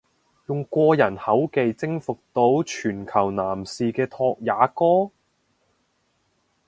[0.47, 5.11] 用過人口技征服到全球男士嘅拓也哥！？